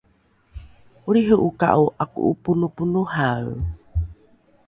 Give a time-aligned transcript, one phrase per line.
[1.09, 3.53] olriho’oka’o ’ako’oponoponohae?